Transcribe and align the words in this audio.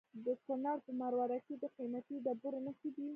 د 0.25 0.27
کونړ 0.45 0.75
په 0.85 0.91
مروره 0.99 1.39
کې 1.45 1.55
د 1.63 1.65
قیمتي 1.77 2.15
ډبرو 2.25 2.59
نښې 2.65 2.89
دي. 2.95 3.07